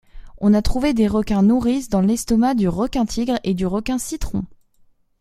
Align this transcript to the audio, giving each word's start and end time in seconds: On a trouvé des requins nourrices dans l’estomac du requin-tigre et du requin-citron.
On 0.39 0.55
a 0.55 0.63
trouvé 0.63 0.95
des 0.95 1.07
requins 1.07 1.43
nourrices 1.43 1.87
dans 1.89 2.01
l’estomac 2.01 2.55
du 2.55 2.67
requin-tigre 2.67 3.37
et 3.43 3.53
du 3.53 3.67
requin-citron. 3.67 4.45